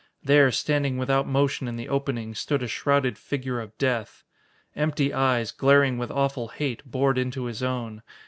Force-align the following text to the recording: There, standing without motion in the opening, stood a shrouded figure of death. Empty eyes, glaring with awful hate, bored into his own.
There, 0.23 0.51
standing 0.51 0.97
without 0.97 1.27
motion 1.27 1.67
in 1.67 1.75
the 1.75 1.87
opening, 1.87 2.33
stood 2.33 2.63
a 2.63 2.67
shrouded 2.67 3.19
figure 3.19 3.59
of 3.61 3.77
death. 3.77 4.23
Empty 4.75 5.13
eyes, 5.13 5.51
glaring 5.51 5.99
with 5.99 6.09
awful 6.09 6.47
hate, 6.47 6.81
bored 6.85 7.19
into 7.19 7.45
his 7.45 7.61
own. 7.61 8.01